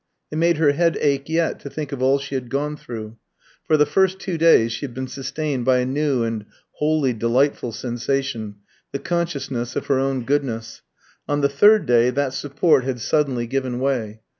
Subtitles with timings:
[0.31, 3.17] It made her head ache yet to think of all she had gone through.
[3.67, 6.45] For the first two days she had been sustained by a new and
[6.77, 8.55] wholly delightful sensation,
[8.91, 10.81] the consciousness of her own goodness;
[11.29, 14.21] on the third day that support had suddenly given way.